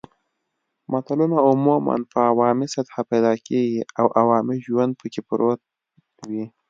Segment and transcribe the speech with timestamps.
[0.91, 5.59] متلونه عموماً په عوامي سطحه پیدا کیږي او عوامي ژوند پکې پروت
[6.29, 6.45] وي